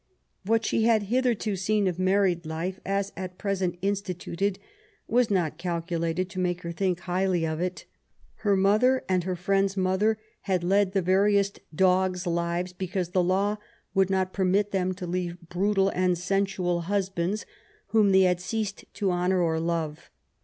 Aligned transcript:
What 0.45 0.65
she 0.65 0.85
had 0.85 1.03
hitherto 1.13 1.55
seen 1.55 1.85
of 1.87 1.99
married 1.99 2.43
life, 2.43 2.79
as 2.83 3.11
at 3.15 3.37
present 3.37 3.77
instituted, 3.83 4.57
was 5.07 5.29
not 5.29 5.59
calculated 5.59 6.27
to 6.31 6.39
make 6.39 6.61
her 6.63 6.71
think 6.71 7.01
highly 7.01 7.45
of 7.45 7.59
it. 7.61 7.85
Her 8.37 8.55
mother 8.57 9.03
and 9.07 9.25
her 9.25 9.35
friend's 9.35 9.77
mother 9.77 10.17
had 10.49 10.63
led 10.63 10.93
the 10.93 11.03
veriest 11.03 11.59
dogs' 11.71 12.25
lives 12.25 12.73
because 12.73 13.09
the 13.09 13.21
law 13.21 13.57
would 13.93 14.09
not 14.09 14.33
permit 14.33 14.71
them 14.71 14.91
to 14.95 15.05
leave 15.05 15.37
brutal 15.49 15.89
and 15.89 16.17
sen 16.17 16.47
sual 16.47 16.81
husbands, 16.85 17.45
whom 17.89 18.11
they 18.11 18.21
had 18.21 18.41
ceased 18.41 18.85
to 18.95 19.11
honour 19.11 19.39
or 19.39 19.59
love. 19.59 20.09